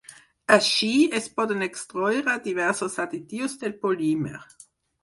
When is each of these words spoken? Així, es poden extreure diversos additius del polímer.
Així, 0.55 0.89
es 1.19 1.27
poden 1.41 1.67
extreure 1.67 2.35
diversos 2.49 2.99
additius 3.07 3.57
del 3.65 3.79
polímer. 3.87 4.39